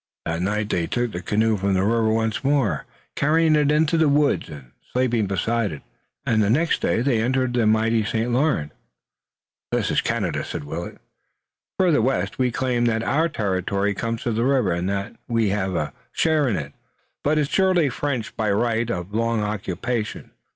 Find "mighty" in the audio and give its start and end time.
7.67-8.03